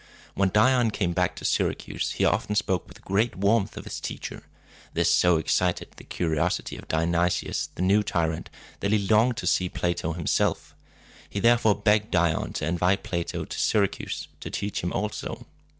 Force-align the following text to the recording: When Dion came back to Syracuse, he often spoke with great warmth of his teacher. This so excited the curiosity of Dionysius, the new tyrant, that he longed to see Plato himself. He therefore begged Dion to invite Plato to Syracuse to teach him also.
When 0.33 0.49
Dion 0.49 0.89
came 0.89 1.13
back 1.13 1.35
to 1.35 1.45
Syracuse, 1.45 2.13
he 2.13 2.25
often 2.25 2.55
spoke 2.55 2.87
with 2.87 3.03
great 3.05 3.35
warmth 3.35 3.77
of 3.77 3.83
his 3.83 3.99
teacher. 3.99 4.47
This 4.95 5.11
so 5.11 5.37
excited 5.37 5.89
the 5.95 6.03
curiosity 6.03 6.75
of 6.75 6.87
Dionysius, 6.87 7.69
the 7.75 7.83
new 7.83 8.01
tyrant, 8.01 8.49
that 8.79 8.91
he 8.91 8.97
longed 9.07 9.37
to 9.37 9.45
see 9.45 9.69
Plato 9.69 10.13
himself. 10.13 10.73
He 11.29 11.39
therefore 11.39 11.75
begged 11.75 12.09
Dion 12.09 12.51
to 12.53 12.65
invite 12.65 13.03
Plato 13.03 13.45
to 13.45 13.59
Syracuse 13.59 14.27
to 14.39 14.49
teach 14.49 14.81
him 14.81 14.91
also. 14.91 15.45